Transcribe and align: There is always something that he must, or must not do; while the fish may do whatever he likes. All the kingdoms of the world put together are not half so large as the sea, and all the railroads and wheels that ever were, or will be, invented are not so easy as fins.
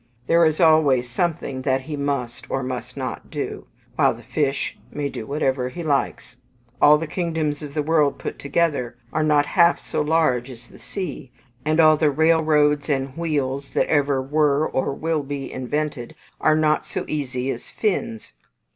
There 0.25 0.43
is 0.45 0.59
always 0.59 1.07
something 1.07 1.61
that 1.61 1.81
he 1.81 1.95
must, 1.95 2.49
or 2.49 2.63
must 2.63 2.97
not 2.97 3.29
do; 3.29 3.67
while 3.97 4.15
the 4.15 4.23
fish 4.23 4.75
may 4.91 5.09
do 5.09 5.27
whatever 5.27 5.69
he 5.69 5.83
likes. 5.83 6.37
All 6.81 6.97
the 6.97 7.05
kingdoms 7.05 7.61
of 7.61 7.75
the 7.75 7.83
world 7.83 8.17
put 8.17 8.39
together 8.39 8.97
are 9.13 9.21
not 9.21 9.45
half 9.45 9.79
so 9.79 10.01
large 10.01 10.49
as 10.49 10.69
the 10.69 10.79
sea, 10.79 11.31
and 11.63 11.79
all 11.79 11.97
the 11.97 12.09
railroads 12.09 12.89
and 12.89 13.15
wheels 13.15 13.69
that 13.75 13.85
ever 13.89 14.19
were, 14.19 14.67
or 14.67 14.91
will 14.95 15.21
be, 15.21 15.53
invented 15.53 16.15
are 16.39 16.55
not 16.55 16.87
so 16.87 17.05
easy 17.07 17.51
as 17.51 17.69
fins. 17.69 18.33